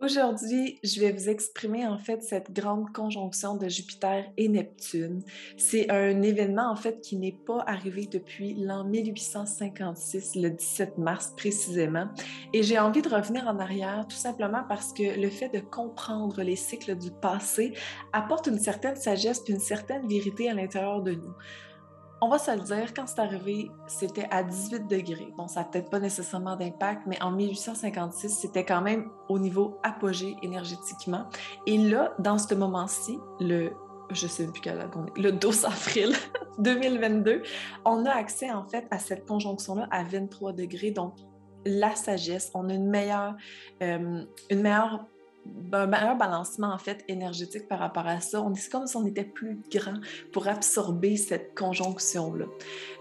[0.00, 5.24] Aujourd'hui, je vais vous exprimer en fait cette grande conjonction de Jupiter et Neptune.
[5.56, 11.32] C'est un événement en fait qui n'est pas arrivé depuis l'an 1856, le 17 mars
[11.36, 12.06] précisément.
[12.52, 16.44] Et j'ai envie de revenir en arrière tout simplement parce que le fait de comprendre
[16.44, 17.72] les cycles du passé
[18.12, 21.34] apporte une certaine sagesse et une certaine vérité à l'intérieur de nous
[22.20, 25.32] on va se le dire, quand c'est arrivé, c'était à 18 degrés.
[25.36, 29.78] Bon, ça n'a peut-être pas nécessairement d'impact, mais en 1856, c'était quand même au niveau
[29.82, 31.26] apogée énergétiquement.
[31.66, 33.70] Et là, dans ce moment-ci, le
[34.10, 36.14] je sais plus quelle date le 12 avril
[36.58, 37.42] 2022,
[37.84, 40.90] on a accès en fait à cette conjonction-là à 23 degrés.
[40.90, 41.14] Donc,
[41.66, 43.36] la sagesse, on a une meilleure,
[43.82, 45.06] euh, une meilleure
[45.72, 48.42] un meilleur balancement en énergétique par rapport à ça.
[48.42, 50.00] On est comme si on était plus grand
[50.32, 52.46] pour absorber cette conjonction-là.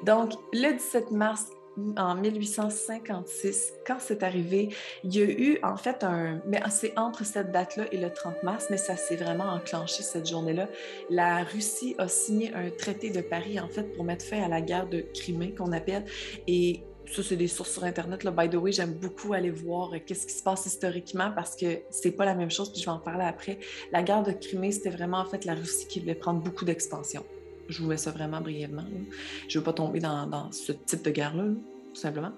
[0.04, 1.48] Donc, le 17 mars
[1.96, 4.70] en 1856, quand c'est arrivé,
[5.04, 6.42] il y a eu en fait un...
[6.48, 10.28] Mais c'est entre cette date-là et le 30 mars, mais ça s'est vraiment enclenché cette
[10.28, 10.68] journée-là.
[11.10, 14.62] La Russie a signé un traité de Paris en fait pour mettre fin à la
[14.62, 16.06] guerre de Crimée qu'on appelle.
[16.48, 18.24] Et ça, c'est des sources sur Internet.
[18.24, 18.32] Là.
[18.32, 21.80] By the way, j'aime beaucoup aller voir euh, qu'est-ce qui se passe historiquement parce que
[21.90, 23.60] c'est pas la même chose, puis je vais en parler après.
[23.92, 27.26] La guerre de Crimée, c'était vraiment en fait la Russie qui voulait prendre beaucoup d'expansion.
[27.70, 28.86] Je vous mets ça vraiment brièvement.
[29.48, 31.46] Je veux pas tomber dans, ce type de guerre-là,
[31.94, 32.32] tout simplement.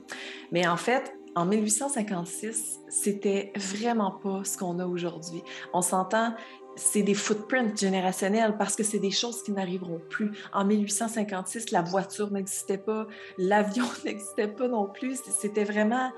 [0.52, 5.42] Mais en fait, en 1856, c'était vraiment pas ce qu'on a aujourd'hui.
[5.74, 6.34] On s'entend,
[6.80, 10.32] c'est des footprints générationnels parce que c'est des choses qui n'arriveront plus.
[10.54, 15.20] En 1856, la voiture n'existait pas, l'avion n'existait pas non plus.
[15.40, 16.12] C'était vraiment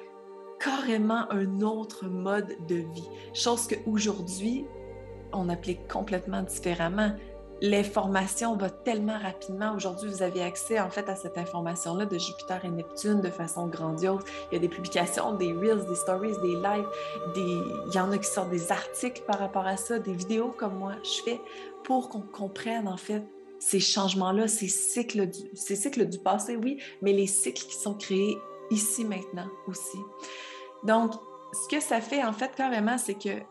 [0.59, 3.09] carrément un autre mode de vie.
[3.33, 4.65] Chose qu'aujourd'hui,
[5.33, 7.15] on applique complètement différemment
[7.61, 9.73] l'information va tellement rapidement.
[9.75, 13.67] Aujourd'hui, vous avez accès en fait à cette information-là de Jupiter et Neptune de façon
[13.67, 14.21] grandiose.
[14.51, 16.87] Il y a des publications, des reels, des stories, des lives,
[17.35, 20.77] il y en a qui sortent des articles par rapport à ça, des vidéos comme
[20.77, 21.41] moi je fais
[21.83, 23.23] pour qu'on comprenne en fait
[23.59, 25.39] ces changements-là, ces cycles, du...
[25.53, 28.39] ces cycles du passé, oui, mais les cycles qui sont créés
[28.71, 29.99] ici maintenant aussi.
[30.83, 31.13] Donc,
[31.53, 33.43] ce que ça fait en fait carrément, c'est que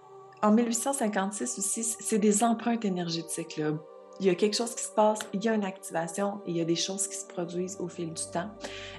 [0.43, 3.59] en 1856 aussi, c'est des empreintes énergétiques.
[3.59, 3.73] Là
[4.21, 6.57] il y a quelque chose qui se passe, il y a une activation et il
[6.59, 8.51] y a des choses qui se produisent au fil du temps.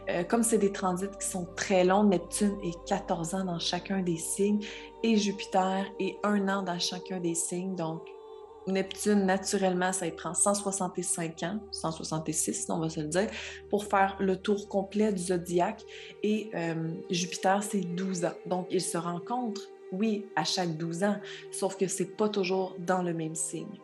[0.09, 4.01] Euh, comme c'est des transits qui sont très longs, Neptune est 14 ans dans chacun
[4.01, 4.65] des signes
[5.03, 7.75] et Jupiter est un an dans chacun des signes.
[7.75, 8.01] Donc,
[8.65, 13.27] Neptune, naturellement, ça y prend 165 ans, 166, on va se le dire,
[13.69, 15.83] pour faire le tour complet du zodiaque.
[16.23, 18.33] Et euh, Jupiter, c'est 12 ans.
[18.47, 21.17] Donc, ils se rencontrent, oui, à chaque 12 ans,
[21.51, 23.79] sauf que c'est pas toujours dans le même signe.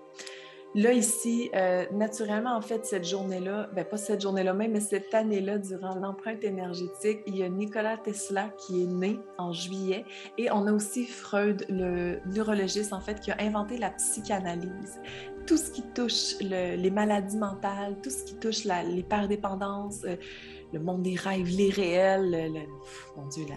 [0.76, 5.14] Là, ici, euh, naturellement, en fait, cette journée-là, ben pas cette journée-là même, mais cette
[5.14, 10.06] année-là, durant l'empreinte énergétique, il y a Nikola Tesla qui est né en juillet
[10.38, 15.00] et on a aussi Freud, le neurologiste, en fait, qui a inventé la psychanalyse.
[15.48, 20.18] Tout ce qui touche les maladies mentales, tout ce qui touche la, les perdépendances, euh,
[20.74, 22.68] le monde des rêves, les réels,
[23.16, 23.56] mon Dieu, la,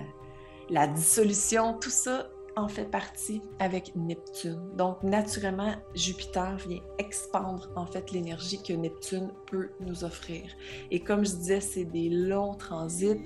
[0.71, 4.61] la dissolution, tout ça, en fait partie avec Neptune.
[4.77, 10.43] Donc, naturellement, Jupiter vient expandre en fait l'énergie que Neptune peut nous offrir.
[10.91, 13.21] Et comme je disais, c'est des longs transits.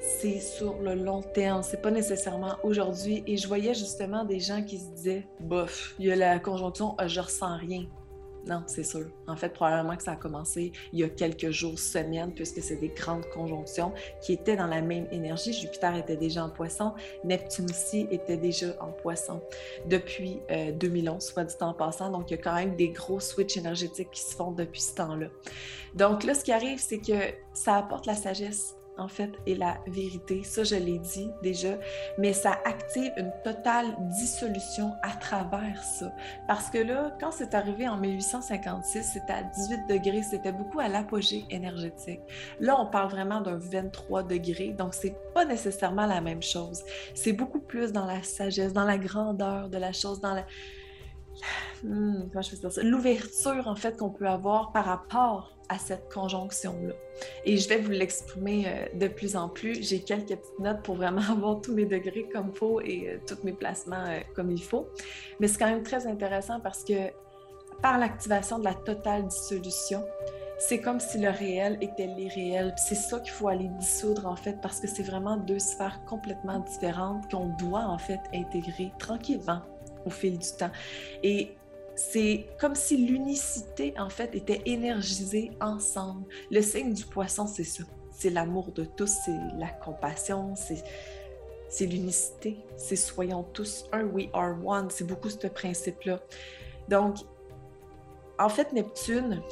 [0.00, 3.22] C'est sur le long terme, c'est pas nécessairement aujourd'hui.
[3.26, 6.96] Et je voyais justement des gens qui se disaient, bof, il y a la conjonction,
[7.06, 7.84] je ressens rien.
[8.48, 9.06] Non, c'est sûr.
[9.26, 12.76] En fait, probablement que ça a commencé il y a quelques jours, semaines, puisque c'est
[12.76, 13.92] des grandes conjonctions
[14.22, 15.52] qui étaient dans la même énergie.
[15.52, 16.94] Jupiter était déjà en poisson,
[17.24, 19.42] Neptune aussi était déjà en poisson
[19.86, 20.40] depuis
[20.80, 22.10] 2011, euh, soit dit en passant.
[22.10, 24.94] Donc, il y a quand même des gros switches énergétiques qui se font depuis ce
[24.94, 25.26] temps-là.
[25.94, 29.78] Donc là, ce qui arrive, c'est que ça apporte la sagesse en fait, est la
[29.86, 30.42] vérité.
[30.44, 31.78] Ça, je l'ai dit déjà,
[32.18, 36.12] mais ça active une totale dissolution à travers ça.
[36.46, 40.88] Parce que là, quand c'est arrivé en 1856, c'était à 18 degrés, c'était beaucoup à
[40.88, 42.20] l'apogée énergétique.
[42.60, 46.82] Là, on parle vraiment d'un 23 degrés, donc c'est pas nécessairement la même chose.
[47.14, 50.44] C'est beaucoup plus dans la sagesse, dans la grandeur de la chose, dans la
[51.84, 52.24] Hmm,
[52.82, 56.94] l'ouverture en fait qu'on peut avoir par rapport à cette conjonction-là.
[57.44, 59.86] Et je vais vous l'exprimer euh, de plus en plus.
[59.86, 63.18] J'ai quelques petites notes pour vraiment avoir tous mes degrés comme il faut et euh,
[63.26, 64.88] tous mes placements euh, comme il faut.
[65.40, 67.10] Mais c'est quand même très intéressant parce que
[67.82, 70.04] par l'activation de la totale dissolution,
[70.58, 72.74] c'est comme si le réel était l'irréel.
[72.76, 76.58] C'est ça qu'il faut aller dissoudre en fait parce que c'est vraiment deux sphères complètement
[76.58, 79.62] différentes qu'on doit en fait intégrer tranquillement
[80.04, 80.70] au fil du temps.
[81.22, 81.54] Et
[81.94, 86.26] c'est comme si l'unicité, en fait, était énergisée ensemble.
[86.50, 87.84] Le signe du poisson, c'est ça.
[88.12, 94.56] C'est l'amour de tous, c'est la compassion, c'est l'unicité, c'est soyons tous un, we are
[94.64, 96.20] one, c'est beaucoup ce principe-là.
[96.88, 97.16] Donc,
[98.38, 99.42] en fait, Neptune,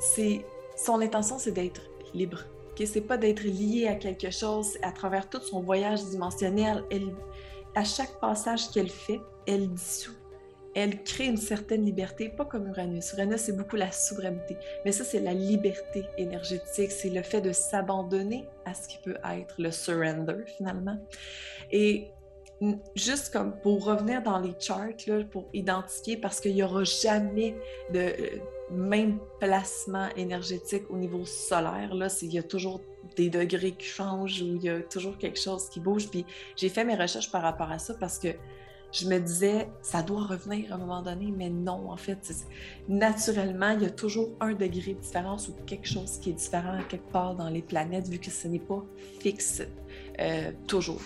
[0.00, 0.44] c'est
[0.76, 1.82] son intention, c'est d'être
[2.14, 2.44] libre.
[2.78, 6.84] Ce C'est pas d'être lié à quelque chose à travers tout son voyage dimensionnel.
[7.74, 10.16] À chaque passage qu'elle fait, elle dissout
[10.76, 13.14] elle crée une certaine liberté, pas comme Uranus.
[13.14, 17.50] Uranus, c'est beaucoup la souveraineté, mais ça, c'est la liberté énergétique, c'est le fait de
[17.50, 20.98] s'abandonner à ce qui peut être le surrender, finalement.
[21.72, 22.10] Et
[22.94, 27.56] juste comme pour revenir dans les charts, là, pour identifier, parce qu'il n'y aura jamais
[27.90, 28.14] de euh,
[28.70, 31.94] même placement énergétique au niveau solaire.
[31.94, 32.82] Là, il y a toujours
[33.16, 36.10] des degrés qui changent ou il y a toujours quelque chose qui bouge.
[36.10, 38.28] Puis j'ai fait mes recherches par rapport à ça parce que
[38.96, 42.32] je me disais, ça doit revenir à un moment donné, mais non, en fait,
[42.88, 46.78] naturellement, il y a toujours un degré de différence ou quelque chose qui est différent
[46.88, 48.82] quelque part dans les planètes, vu que ce n'est pas
[49.20, 49.62] fixe
[50.18, 51.02] euh, toujours.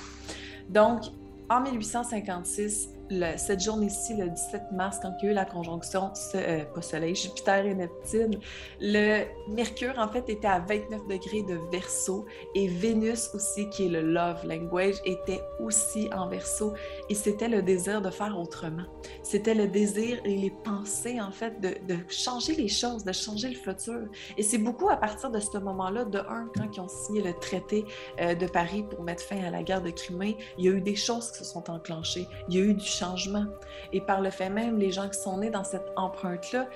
[0.68, 1.02] Donc,
[1.48, 2.90] en 1856,
[3.36, 7.14] cette journée-ci, le 17 mars, quand il y a eu la conjonction, euh, pas Soleil,
[7.14, 8.38] Jupiter et Neptune,
[8.80, 13.88] le Mercure, en fait, était à 29 degrés de verso et Vénus aussi, qui est
[13.88, 16.74] le love language, était aussi en verso.
[17.08, 18.84] Et c'était le désir de faire autrement.
[19.22, 23.48] C'était le désir et les pensées, en fait, de, de changer les choses, de changer
[23.48, 24.08] le futur.
[24.36, 27.34] Et c'est beaucoup à partir de ce moment-là, de un, quand ils ont signé le
[27.34, 27.84] traité
[28.20, 30.80] euh, de Paris pour mettre fin à la guerre de Crimée, il y a eu
[30.80, 32.26] des choses qui se sont enclenchées.
[32.48, 33.46] Il y a eu du changement.
[33.92, 36.68] Et par le fait même, les gens qui sont nés dans cette empreinte-là,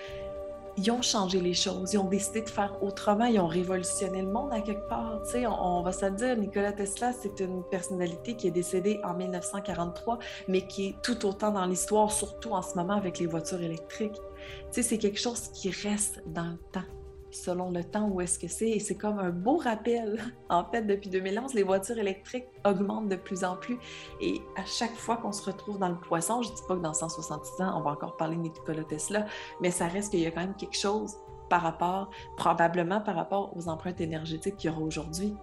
[0.76, 4.28] ils ont changé les choses, ils ont décidé de faire autrement, ils ont révolutionné le
[4.28, 5.20] monde à quelque part.
[5.24, 9.14] Tu sais, on, va se dire, Nikola Tesla, c'est une personnalité qui est décédée en
[9.14, 10.18] 1943,
[10.48, 14.16] mais qui est tout autant dans l'histoire, surtout en ce moment avec les voitures électriques.
[14.16, 16.93] Tu sais, c'est quelque chose qui reste dans le temps
[17.34, 18.68] selon le temps où est-ce que c'est.
[18.70, 20.20] Et c'est comme un beau rappel.
[20.50, 23.76] En fait, depuis 2011, les voitures électriques augmentent de plus en plus.
[24.20, 26.80] Et à chaque fois qu'on se retrouve dans le poisson, je ne dis pas que
[26.80, 29.26] dans 166 ans, on va encore parler de Nikola Tesla,
[29.60, 31.16] mais ça reste qu'il y a quand même quelque chose
[31.48, 35.34] par rapport, probablement par rapport aux empreintes énergétiques qu'il y aura aujourd'hui.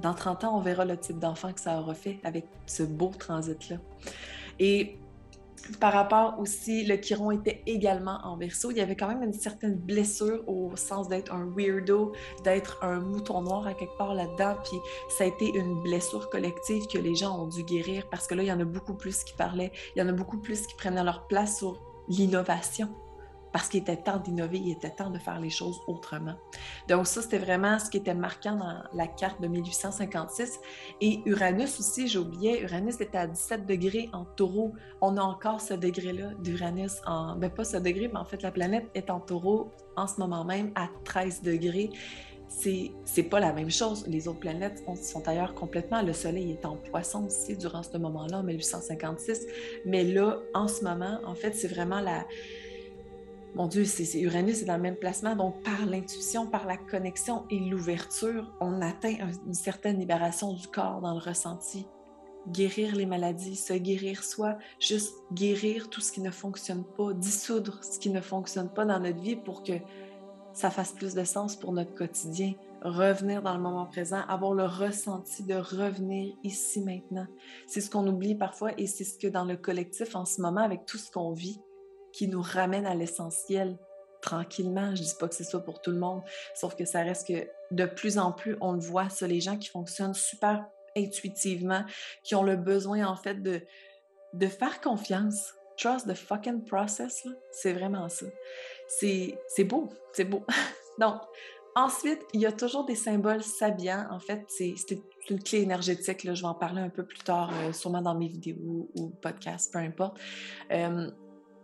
[0.00, 3.12] Dans 30 ans, on verra le type d'enfant que ça aura fait avec ce beau
[3.18, 3.76] transit-là.
[4.58, 4.98] Et
[5.78, 8.70] par rapport aussi, le Chiron était également en verso.
[8.70, 12.12] Il y avait quand même une certaine blessure au sens d'être un weirdo,
[12.44, 14.56] d'être un mouton noir à quelque part là-dedans.
[14.64, 14.78] Puis
[15.08, 18.42] ça a été une blessure collective que les gens ont dû guérir parce que là,
[18.42, 20.74] il y en a beaucoup plus qui parlaient, il y en a beaucoup plus qui
[20.76, 22.88] prenaient leur place sur l'innovation
[23.52, 26.34] parce qu'il était temps d'innover, il était temps de faire les choses autrement.
[26.88, 30.60] Donc ça, c'était vraiment ce qui était marquant dans la carte de 1856.
[31.00, 34.72] Et Uranus aussi, j'oubliais, Uranus était à 17 degrés en taureau.
[35.00, 38.50] On a encore ce degré-là d'Uranus, en, ben pas ce degré, mais en fait la
[38.50, 41.90] planète est en taureau en ce moment même à 13 degrés
[43.04, 44.04] c'est pas la même chose.
[44.06, 46.02] Les autres planètes sont ailleurs complètement.
[46.02, 49.46] Le Soleil est en poisson aussi durant ce moment-là, en 1856.
[49.86, 52.26] Mais là, en ce moment, en fait, c'est vraiment la,
[53.54, 57.44] mon Dieu, c'est Uranus est dans le même placement, donc par l'intuition, par la connexion
[57.50, 59.16] et l'ouverture, on atteint
[59.46, 61.86] une certaine libération du corps dans le ressenti.
[62.48, 67.82] Guérir les maladies, se guérir soi, juste guérir tout ce qui ne fonctionne pas, dissoudre
[67.82, 69.74] ce qui ne fonctionne pas dans notre vie pour que
[70.52, 72.54] ça fasse plus de sens pour notre quotidien.
[72.82, 77.26] Revenir dans le moment présent, avoir le ressenti de revenir ici maintenant.
[77.66, 80.62] C'est ce qu'on oublie parfois et c'est ce que dans le collectif en ce moment,
[80.62, 81.60] avec tout ce qu'on vit,
[82.12, 83.76] qui nous ramène à l'essentiel
[84.20, 84.94] tranquillement.
[84.94, 86.22] Je dis pas que c'est ça pour tout le monde,
[86.54, 89.56] sauf que ça reste que de plus en plus, on le voit, ça, les gens
[89.56, 90.64] qui fonctionnent super
[90.96, 91.84] intuitivement,
[92.22, 93.62] qui ont le besoin en fait de,
[94.32, 95.54] de faire confiance.
[95.76, 98.26] Trust the fucking process, c'est vraiment ça.
[98.88, 100.44] C'est beau, c'est beau.
[100.98, 101.22] Donc,
[101.74, 104.06] ensuite, il y a toujours des symboles sabiens.
[104.10, 104.74] En fait, c'est
[105.30, 106.24] une clé énergétique.
[106.24, 109.08] Là, je vais en parler un peu plus tard, euh, sûrement dans mes vidéos ou
[109.22, 110.18] podcasts, peu importe.
[110.70, 111.10] Euh,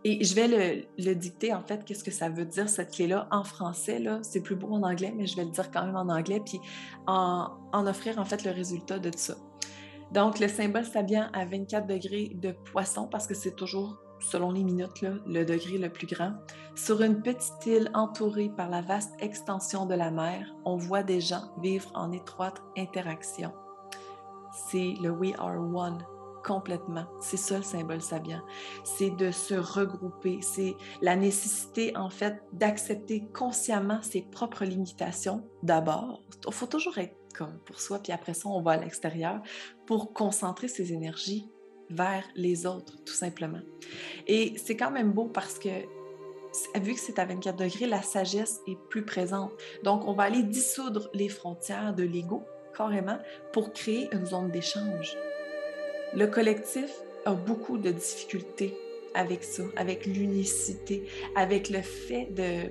[0.08, 3.42] et je vais le, dicter, en fait, qu'est-ce que ça veut dire, cette clé-là, en
[3.42, 3.98] français.
[3.98, 4.20] Là.
[4.22, 6.60] C'est plus beau en anglais, mais je vais le dire quand même en anglais, puis
[7.08, 9.34] en, offrir, en fait, le résultat de ça.
[10.12, 14.62] Donc, le symbole sabien à 24 degrés de poisson, parce que c'est toujours, selon les
[14.62, 16.34] minutes, là, le degré le plus grand.
[16.76, 21.20] Sur une petite île entourée par la vaste extension de la mer, on voit des
[21.20, 23.52] gens vivre en étroite interaction.
[24.70, 25.98] C'est le We Are One
[26.46, 27.06] complètement.
[27.20, 28.44] C'est ça le symbole sabien.
[28.84, 30.38] C'est de se regrouper.
[30.42, 36.22] C'est la nécessité, en fait, d'accepter consciemment ses propres limitations d'abord.
[36.46, 39.42] Il faut toujours être comme pour soi, puis après ça, on va à l'extérieur
[39.86, 41.50] pour concentrer ses énergies
[41.90, 43.60] vers les autres, tout simplement.
[44.26, 45.68] Et c'est quand même beau parce que
[46.80, 49.52] vu que c'est à 24 degrés, la sagesse est plus présente.
[49.82, 53.18] Donc, on va aller dissoudre les frontières de l'ego, carrément,
[53.52, 55.16] pour créer une zone d'échange
[56.16, 56.90] Le collectif
[57.26, 58.74] a beaucoup de difficultés
[59.12, 62.70] avec ça, avec l'unicité, avec le fait de,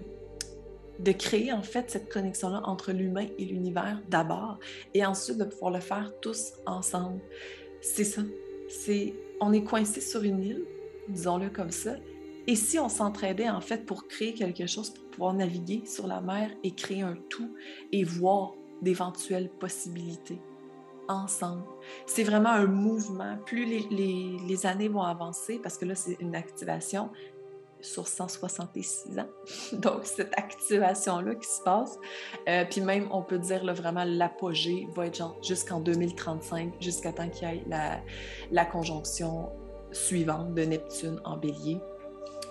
[1.04, 4.58] de créer en fait cette connexion-là entre l'humain et l'univers d'abord,
[4.96, 7.22] et ensuite de pouvoir le faire tous ensemble.
[7.82, 8.24] C'est ça.
[9.40, 10.66] On est coincé sur une île,
[11.10, 11.98] disons-le comme ça,
[12.48, 16.20] et si on s'entraidait en fait pour créer quelque chose, pour pouvoir naviguer sur la
[16.20, 17.56] mer et créer un tout
[17.92, 20.40] et voir d'éventuelles possibilités?
[21.08, 21.64] Ensemble.
[22.06, 23.38] C'est vraiment un mouvement.
[23.46, 27.10] Plus les, années vont avancer, parce que là, c'est une activation
[27.82, 29.28] sur 166 ans.
[29.74, 31.98] Donc, cette activation-là qui se passe.
[32.48, 37.30] Euh, puis même, on peut dire là, vraiment l'apogée va être jusqu'en 2035, jusqu'à temps
[37.30, 38.00] qu'il y ait la,
[38.52, 39.52] la conjonction
[39.92, 41.80] suivante de Neptune en bélier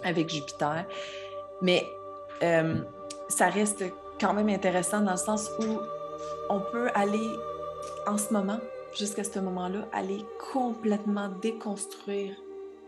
[0.05, 0.87] avec Jupiter.
[1.63, 1.85] Mais
[2.43, 2.83] euh,
[3.29, 3.85] ça reste
[4.21, 5.79] quand même intéressant dans le sens où
[6.51, 7.31] on peut aller
[8.07, 8.59] en ce moment,
[8.97, 12.35] jusqu'à ce moment-là, aller complètement déconstruire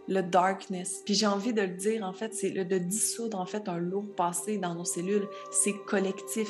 [0.09, 1.03] le darkness.
[1.05, 4.07] Puis j'ai envie de le dire, en fait, c'est de dissoudre en fait un lourd
[4.17, 5.27] passé dans nos cellules.
[5.51, 6.49] C'est collectif.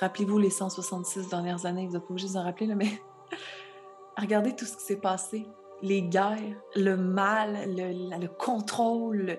[0.00, 2.88] Rappelez-vous les 166 dernières années, vous n'êtes pas obligé de en rappeler, mais
[4.18, 5.46] regardez tout ce qui s'est passé.
[5.82, 9.38] Les guerres, le mal, le contrôle,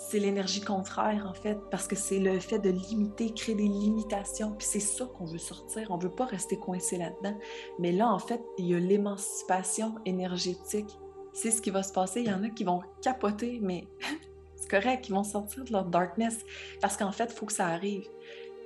[0.00, 4.52] c'est l'énergie contraire, en fait, parce que c'est le fait de limiter, créer des limitations.
[4.52, 5.88] Puis c'est ça qu'on veut sortir.
[5.90, 7.38] On ne veut pas rester coincé là-dedans.
[7.78, 10.88] Mais là, en fait, il y a l'émancipation énergétique.
[11.34, 12.22] C'est ce qui va se passer.
[12.22, 13.88] Il y en a qui vont capoter, mais
[14.56, 16.38] c'est correct, ils vont sortir de leur darkness.
[16.80, 18.08] Parce qu'en fait, il faut que ça arrive.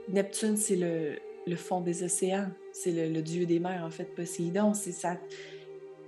[0.08, 2.48] Neptune, c'est le, fond des océans.
[2.72, 4.72] C'est le, le, dieu des mers, en fait, Poséidon.
[4.72, 5.16] C'est ça.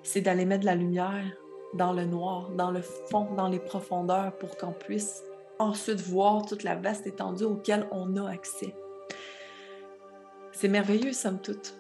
[0.05, 1.37] C'est d'aller mettre de la lumière
[1.77, 5.23] dans le noir, dans le fond, dans les profondeurs, pour qu'on puisse
[5.59, 8.75] ensuite voir toute la vaste étendue auquel on a accès.
[10.53, 11.75] C'est merveilleux, somme toute,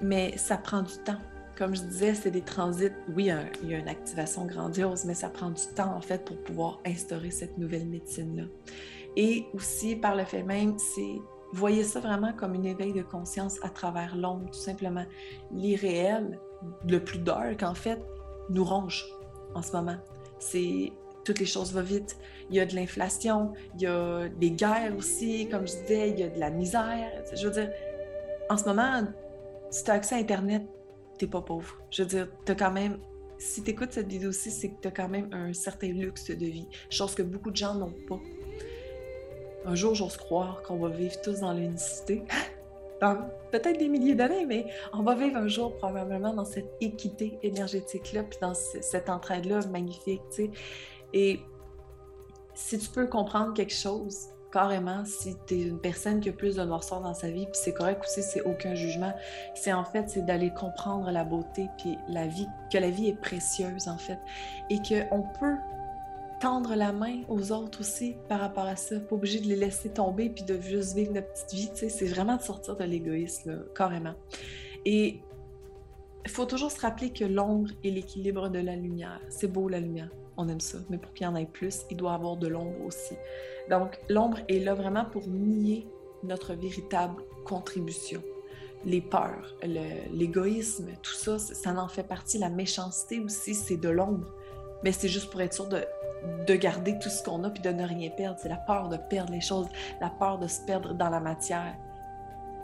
[0.00, 1.20] mais ça prend du temps.
[1.56, 2.90] Comme je disais, c'est des transits.
[3.14, 3.30] Oui,
[3.62, 6.80] il y a une activation grandiose, mais ça prend du temps, en fait, pour pouvoir
[6.84, 8.44] instaurer cette nouvelle médecine-là.
[9.16, 11.20] Et aussi, par le fait même, c'est
[11.52, 15.04] voyez ça vraiment comme une éveil de conscience à travers l'ombre, tout simplement.
[15.52, 16.40] L'irréel,
[16.88, 18.04] le plus dark, en fait,
[18.50, 19.04] nous ronge
[19.54, 19.96] en ce moment.
[20.38, 20.92] C'est
[21.24, 22.16] toutes les choses vont vite.
[22.50, 26.20] Il y a de l'inflation, il y a des guerres aussi, comme je disais, il
[26.20, 27.10] y a de la misère.
[27.34, 27.70] Je veux dire,
[28.50, 29.04] en ce moment,
[29.70, 30.62] si tu as accès à Internet,
[31.18, 31.76] t'es pas pauvre.
[31.90, 32.98] Je veux dire, tu as quand même.
[33.38, 36.30] Si tu écoutes cette vidéo aussi, c'est que tu as quand même un certain luxe
[36.30, 38.20] de vie, chose que beaucoup de gens n'ont pas.
[39.66, 42.22] Un jour, j'ose croire qu'on va vivre tous dans l'unicité.
[43.50, 48.24] peut-être des milliers d'années, mais on va vivre un jour probablement dans cette équité énergétique-là,
[48.24, 50.50] puis dans cette entraide-là magnifique, tu sais.
[51.12, 51.40] Et
[52.54, 56.56] si tu peux comprendre quelque chose, carrément, si tu es une personne qui a plus
[56.56, 59.12] de noirceur dans sa vie, puis c'est correct aussi, c'est aucun jugement,
[59.54, 63.20] c'est en fait, c'est d'aller comprendre la beauté, puis la vie, que la vie est
[63.20, 64.18] précieuse, en fait,
[64.70, 65.56] et qu'on peut
[66.44, 69.00] tendre la main aux autres aussi par rapport à ça.
[69.00, 71.70] Pas obligé de les laisser tomber puis de juste vivre notre petite vie.
[71.88, 74.12] C'est vraiment de sortir de l'égoïsme, carrément.
[74.84, 75.20] Et
[76.22, 79.22] il faut toujours se rappeler que l'ombre est l'équilibre de la lumière.
[79.30, 81.96] C'est beau la lumière, on aime ça, mais pour qu'il y en ait plus, il
[81.96, 83.14] doit y avoir de l'ombre aussi.
[83.70, 85.88] Donc l'ombre est là vraiment pour nier
[86.24, 88.22] notre véritable contribution.
[88.84, 89.56] Les peurs,
[90.12, 92.36] l'égoïsme, tout ça, ça en fait partie.
[92.36, 94.30] La méchanceté aussi, c'est de l'ombre.
[94.82, 95.82] Mais c'est juste pour être sûr de
[96.46, 98.38] de garder tout ce qu'on a puis de ne rien perdre.
[98.40, 99.66] C'est la peur de perdre les choses,
[100.00, 101.74] la peur de se perdre dans la matière.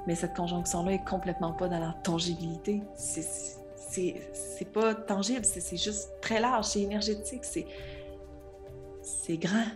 [0.07, 2.83] Mais cette conjonction-là est complètement pas dans la tangibilité.
[2.95, 9.67] C'est pas tangible, c'est juste très large, c'est énergétique, c'est grand,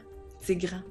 [0.41, 0.83] c'est grand.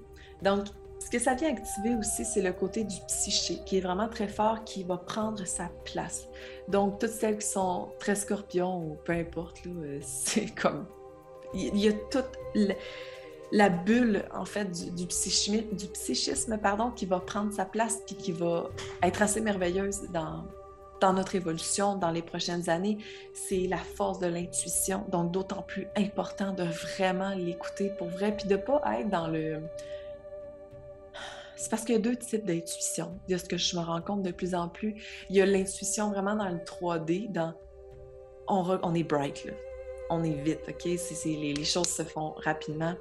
[0.41, 0.67] Donc,
[0.99, 4.27] ce que ça vient activer aussi, c'est le côté du psyché, qui est vraiment très
[4.27, 6.27] fort, qui va prendre sa place.
[6.69, 9.61] Donc, toutes celles qui sont très scorpions ou peu importe,
[10.01, 10.85] c'est comme
[11.53, 12.29] il y a toute
[13.53, 18.69] la bulle, en fait, du, psychisme, pardon, qui va prendre sa place puis qui va
[19.03, 20.43] être assez merveilleuse dans,
[20.99, 22.97] dans notre évolution dans les prochaines années.
[23.33, 25.05] C'est la force de l'intuition.
[25.09, 29.61] Donc, d'autant plus important de vraiment l'écouter pour vrai puis de pas être dans le...
[31.55, 33.19] C'est parce qu'il y a deux types d'intuition.
[33.31, 34.95] A ce que je me rends compte de plus en plus.
[35.29, 37.53] Il y a l'intuition vraiment dans le 3D, dans
[38.47, 39.53] on, on est bright, là
[40.13, 40.85] on est vite, OK?
[40.85, 42.95] les, choses se font rapidement.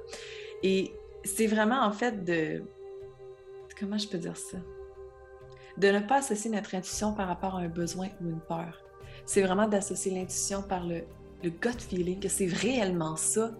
[0.61, 0.93] Et
[1.23, 2.63] c'est vraiment en fait de...
[3.79, 4.57] Comment je peux dire ça?
[5.77, 8.83] De ne pas associer notre intuition par rapport à un besoin ou une peur.
[9.25, 11.03] C'est vraiment d'associer l'intuition par le
[11.43, 13.51] gut feeling, que c'est réellement ça,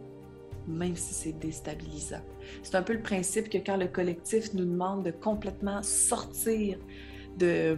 [0.68, 2.22] même si c'est déstabilisant.
[2.62, 6.78] C'est un peu le principe que quand le collectif nous demande de complètement sortir
[7.38, 7.78] de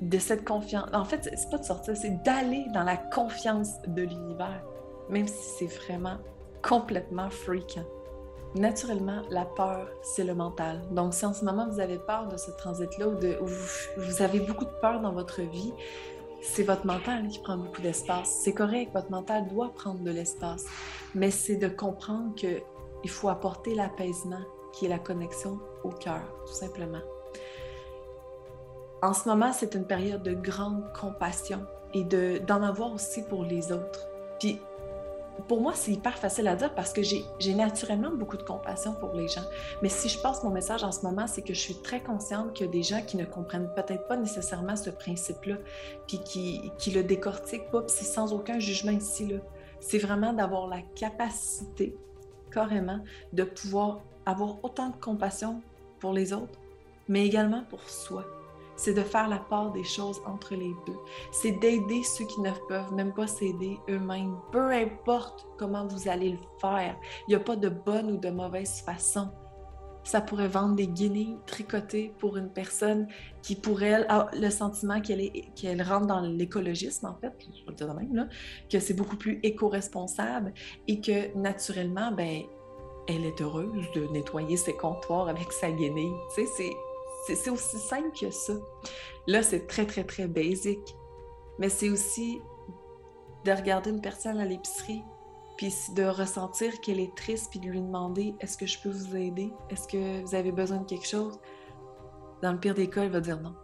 [0.00, 0.88] de cette confiance.
[0.92, 4.62] En fait, c'est pas de sortir, c'est d'aller dans la confiance de l'univers,
[5.08, 6.18] même si c'est vraiment
[6.62, 7.86] complètement freakant.
[8.54, 10.82] Naturellement, la peur, c'est le mental.
[10.90, 13.46] Donc, si en ce moment vous avez peur de ce transit-là ou,
[13.96, 15.72] vous, avez beaucoup de peur dans votre vie,
[16.40, 18.40] c'est votre mental qui prend beaucoup d'espace.
[18.42, 20.64] C'est correct, votre mental doit prendre de l'espace,
[21.14, 24.40] mais c'est de comprendre qu'il faut apporter l'apaisement,
[24.72, 27.02] qui est la connexion au cœur, tout simplement.
[29.00, 31.64] En ce moment, c'est une période de grande compassion
[31.94, 34.08] et d'en avoir aussi pour les autres.
[34.40, 34.60] Puis
[35.46, 39.14] pour moi, c'est hyper facile à dire parce que j'ai naturellement beaucoup de compassion pour
[39.14, 39.44] les gens.
[39.82, 42.54] Mais si je passe mon message en ce moment, c'est que je suis très consciente
[42.54, 45.58] qu'il y a des gens qui ne comprennent peut-être pas nécessairement ce principe-là,
[46.08, 49.26] puis qui, qui le décortiquent pas, puis c'est sans aucun jugement ici.
[49.26, 49.38] là.
[49.78, 51.96] C'est vraiment d'avoir la capacité,
[52.50, 52.98] carrément,
[53.32, 55.62] de pouvoir avoir autant de compassion
[56.00, 56.58] pour les autres,
[57.08, 58.24] mais également pour soi
[58.78, 60.98] c'est de faire la part des choses entre les deux.
[61.32, 64.36] C'est d'aider ceux qui ne peuvent même pas s'aider eux-mêmes.
[64.52, 68.30] Peu importe comment vous allez le faire, il n'y a pas de bonne ou de
[68.30, 69.28] mauvaise façon.
[70.04, 73.08] Ça pourrait vendre des guenilles tricotées pour une personne
[73.42, 77.70] qui, pour elle, a le sentiment qu'elle qu'elle rentre dans l'écologisme, en fait, je vais
[77.70, 78.28] le dire même, là,
[78.70, 80.54] que c'est beaucoup plus éco-responsable
[80.86, 82.42] et que, naturellement, ben,
[83.08, 86.14] elle est heureuse de nettoyer ses comptoirs avec sa guenille.
[86.34, 86.70] Tu sais,
[87.34, 88.54] c'est aussi simple que ça.
[89.26, 90.80] Là, c'est très, très, très basic.
[91.58, 92.40] Mais c'est aussi
[93.44, 95.02] de regarder une personne à l'épicerie,
[95.56, 99.16] puis de ressentir qu'elle est triste, puis de lui demander Est-ce que je peux vous
[99.16, 99.52] aider?
[99.70, 101.38] Est-ce que vous avez besoin de quelque chose
[102.42, 103.54] Dans le pire des cas, elle va dire non.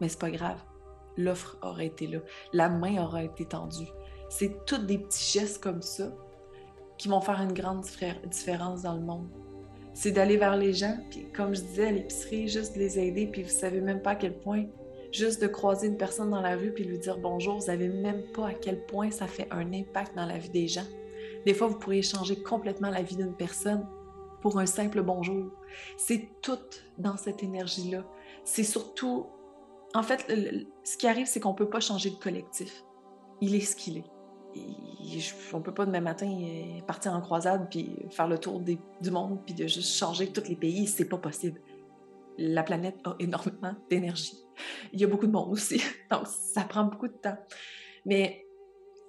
[0.00, 0.60] Mais c'est pas grave.
[1.16, 2.18] L'offre aura été là.
[2.52, 3.88] La main aura été tendue.
[4.28, 6.12] C'est tous des petits gestes comme ça
[6.98, 7.84] qui vont faire une grande
[8.26, 9.28] différence dans le monde
[9.94, 13.26] c'est d'aller vers les gens, puis comme je disais à l'épicerie, juste de les aider,
[13.26, 14.64] puis vous savez même pas à quel point,
[15.12, 18.24] juste de croiser une personne dans la rue puis lui dire bonjour, vous savez même
[18.34, 20.86] pas à quel point ça fait un impact dans la vie des gens.
[21.46, 23.86] Des fois, vous pourriez changer complètement la vie d'une personne
[24.40, 25.52] pour un simple bonjour.
[25.96, 26.58] C'est tout
[26.98, 28.04] dans cette énergie-là.
[28.44, 29.26] C'est surtout,
[29.94, 30.26] en fait,
[30.82, 32.84] ce qui arrive, c'est qu'on peut pas changer le collectif.
[33.40, 34.13] Il est ce qu'il est
[35.52, 39.40] on peut pas demain matin euh, partir en croisade puis faire le tour du monde
[39.44, 41.60] puis de juste changer tous les pays, c'est pas possible.
[42.38, 44.44] La planète a énormément d'énergie.
[44.92, 47.36] Il y a beaucoup de monde aussi, donc ça prend beaucoup de temps.
[48.04, 48.44] Mais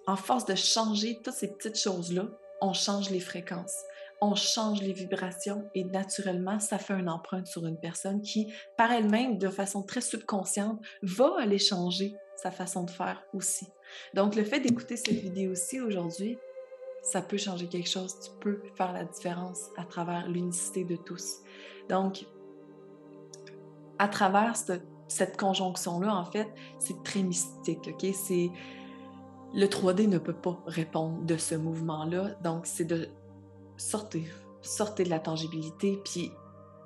[0.08, 2.28] en force de changer toutes ces petites choses-là,
[2.62, 3.76] on change les fréquences,
[4.22, 8.92] on change les vibrations et naturellement, ça fait une empreinte sur une personne qui, par
[8.92, 13.68] elle-même, de façon très subconsciente, va aller changer sa façon de faire aussi.
[14.14, 16.38] Donc, le fait d'écouter cette vidéo-ci aujourd'hui,
[17.02, 18.20] ça peut changer quelque chose.
[18.20, 21.38] Tu peux faire la différence à travers l'unicité de tous.
[21.90, 22.26] Donc,
[24.00, 26.48] à travers cette, conjonction-là, en fait,
[26.80, 28.06] c'est très mystique, OK?
[28.14, 28.50] C'est...
[29.54, 32.32] Le 3D ne peut pas répondre de ce mouvement-là.
[32.44, 33.08] Donc, c'est de
[33.78, 34.24] sortir,
[34.62, 36.32] sortir de la tangibilité, puis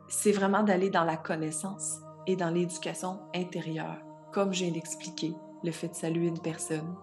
[0.07, 3.97] c'est vraiment d'aller dans la connaissance et dans l'éducation intérieure,
[4.33, 5.33] comme je viens d'expliquer
[5.63, 6.95] le fait de saluer une personne,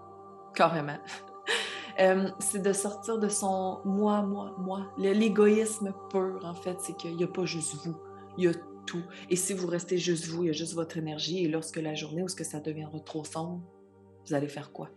[0.54, 0.98] carrément.
[1.98, 4.92] Euh, c'est de sortir de son moi, moi, moi.
[4.98, 7.96] L'égoïsme pur, en fait, c'est qu'il n'y a pas juste vous,
[8.36, 8.52] il y a
[8.86, 9.02] tout.
[9.30, 11.44] Et si vous restez juste vous, il y a juste votre énergie.
[11.44, 13.62] Et lorsque la journée où ce que ça deviendra trop sombre,
[14.26, 14.90] vous allez faire quoi?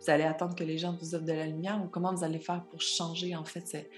[0.00, 2.38] Vous allez attendre que les gens vous offrent de la lumière ou comment vous allez
[2.38, 3.90] faire pour changer, en fait, cette,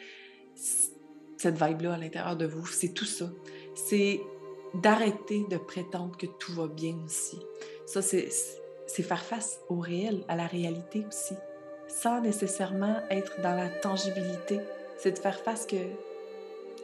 [1.36, 2.66] cette vibe-là à l'intérieur de vous?
[2.66, 3.30] C'est tout ça.
[3.74, 4.20] C'est
[4.74, 7.38] d'arrêter de prétendre que tout va bien aussi.
[7.86, 8.28] Ça, c'est
[8.86, 11.34] c'est faire face au réel, à la réalité aussi,
[11.88, 14.60] sans nécessairement être dans la tangibilité.
[14.98, 15.76] C'est de faire face que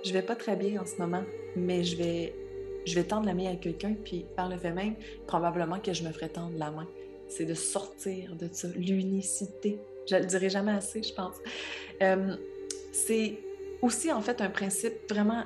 [0.05, 1.25] je vais pas très bien en ce moment,
[1.57, 2.35] mais je vais,
[2.87, 4.95] je vais tendre la main à quelqu'un, puis par le fait même,
[5.27, 6.89] probablement que je me ferai tendre la main.
[7.29, 9.79] C'est de sortir de ça, l'unicité.
[10.09, 11.37] Je le dirai jamais assez, je pense.
[12.03, 12.37] Euh,
[12.93, 13.39] c'est
[13.83, 15.45] aussi en fait un principe vraiment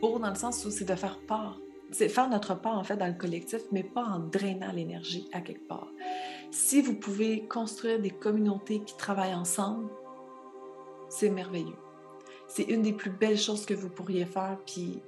[0.00, 1.60] beau dans le sens où c'est de faire part
[1.92, 5.40] c'est faire notre part en fait dans le collectif, mais pas en drainant l'énergie à
[5.40, 5.88] quelque part.
[6.50, 9.88] Si vous pouvez construire des communautés qui travaillent ensemble,
[11.08, 11.78] c'est merveilleux.
[12.48, 15.00] C'est une des plus belles choses que vous pourriez faire, puis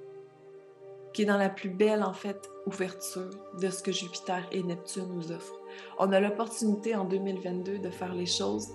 [1.13, 5.09] qui est dans la plus belle en fait ouverture de ce que Jupiter et Neptune
[5.15, 5.61] nous offrent.
[5.99, 8.69] On a l'opportunité en 2022 de faire les choses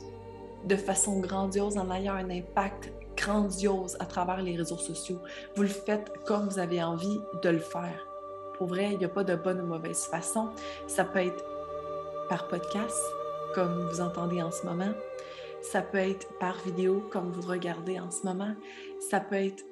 [0.66, 2.92] de façon grandiose en ayant un impact
[3.28, 5.20] grandiose à travers les réseaux sociaux.
[5.56, 8.08] Vous le faites comme vous avez envie de le faire.
[8.58, 10.50] Pour vrai, il n'y a pas de bonne ou mauvaise façon.
[10.88, 11.44] Ça peut être
[12.30, 12.98] par podcast,
[13.54, 14.92] comme vous entendez en ce moment.
[15.62, 18.54] Ça peut être par vidéo, comme vous regardez en ce moment.
[19.10, 19.64] Ça peut être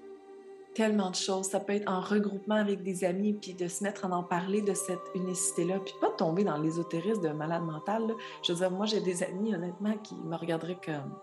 [0.74, 1.48] tellement de choses.
[1.48, 4.62] Ça peut être en regroupement avec des amis, puis de se mettre à en parler
[4.62, 8.14] de cette unicité-là, puis pas tomber dans l'ésotérisme de malade mental.
[8.44, 11.16] Je veux dire, moi, j'ai des amis, honnêtement, qui me regarderaient comme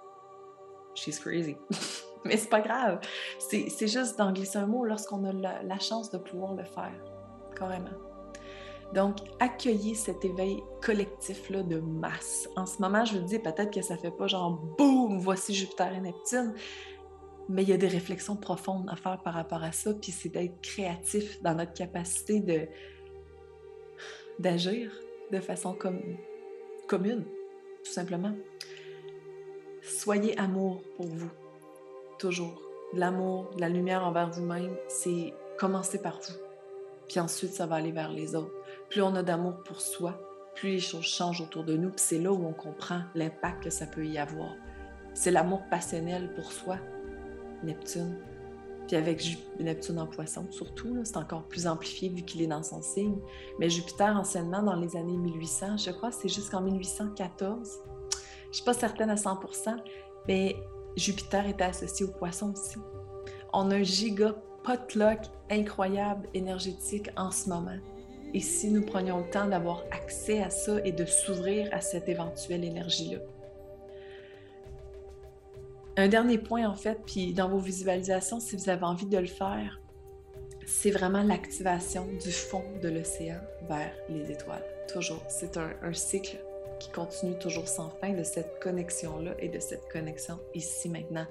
[0.94, 1.56] «she's crazy».
[2.24, 3.00] Mais c'est pas grave.
[3.38, 6.92] C'est juste d'en glisser un mot lorsqu'on a la, chance de pouvoir le faire,
[7.56, 7.90] carrément.
[8.94, 12.48] Donc, accueillez cet éveil collectif-là de masse.
[12.56, 15.94] En ce moment, je vous dis peut-être que ça fait pas genre boum, voici Jupiter
[15.94, 16.52] et Neptune,
[17.48, 20.28] mais il y a des réflexions profondes à faire par rapport à ça, puis c'est
[20.28, 22.68] d'être créatif dans notre capacité de
[24.38, 24.90] d'agir
[25.30, 25.76] de façon
[26.86, 27.24] commune,
[27.84, 28.34] tout simplement.
[29.82, 31.30] Soyez amour pour vous,
[32.22, 32.62] toujours.
[32.94, 36.36] L'amour, la lumière envers vous-même, c'est commencer par vous.
[37.08, 38.54] Puis ensuite, ça va aller vers les autres.
[38.88, 40.20] Plus on a d'amour pour soi,
[40.54, 41.90] plus les choses changent autour de nous.
[41.90, 44.54] Puis c'est là où on comprend l'impact que ça peut y avoir.
[45.14, 46.78] C'est l'amour passionnel pour soi,
[47.64, 48.16] Neptune.
[48.86, 49.24] Puis avec
[49.58, 53.18] Neptune en poisson, surtout, c'est encore plus amplifié vu qu'il est dans son signe.
[53.58, 57.80] Mais Jupiter, anciennement, dans les années 1800, je crois c'est jusqu'en 1814.
[58.12, 59.76] Je ne suis pas certaine à 100%
[60.28, 60.56] mais
[60.96, 62.78] Jupiter était associé au poisson aussi.
[63.52, 65.18] On a un giga potluck
[65.50, 67.78] incroyable énergétique en ce moment.
[68.34, 72.08] Et si nous prenions le temps d'avoir accès à ça et de s'ouvrir à cette
[72.08, 73.18] éventuelle énergie-là.
[75.98, 79.26] Un dernier point, en fait, puis dans vos visualisations, si vous avez envie de le
[79.26, 79.78] faire,
[80.64, 84.64] c'est vraiment l'activation du fond de l'océan vers les étoiles.
[84.90, 85.22] Toujours.
[85.28, 86.38] C'est un, un, cycle
[86.82, 91.26] qui continue toujours sans fin de cette connexion-là et de cette connexion ici maintenant,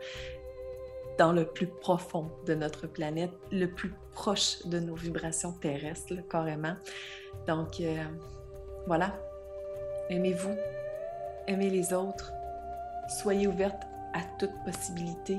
[1.18, 6.76] dans le plus profond de notre planète, le plus proche de nos vibrations terrestres, carrément.
[7.48, 8.02] Donc, euh,
[8.88, 9.14] voilà.
[10.10, 10.56] Aimez-vous,
[11.48, 12.32] aimez les autres,
[13.22, 13.84] soyez ouverte
[14.14, 15.38] à toute possibilité.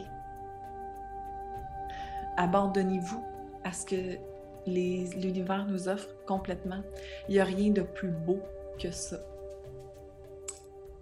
[2.36, 3.24] Abandonnez-vous
[3.64, 4.18] à ce que
[4.66, 6.82] l'univers nous offre complètement.
[7.28, 8.40] Il n'y a rien de plus beau
[8.78, 9.16] que ça.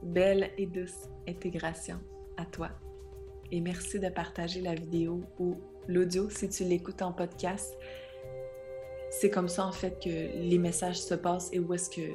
[0.03, 1.99] Belle et douce intégration
[2.37, 2.71] à toi.
[3.53, 5.57] Et merci de partager la vidéo ou
[5.89, 7.77] l'audio si tu l'écoutes en podcast.
[9.11, 12.13] C'est comme ça en fait que les messages se passent et où est-ce que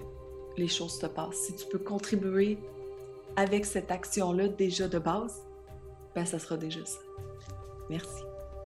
[0.57, 1.35] les choses se passent.
[1.35, 2.57] Si tu peux contribuer
[3.35, 5.43] avec cette action-là déjà de base,
[6.15, 6.99] ben ça sera déjà ça.
[7.89, 8.23] Merci.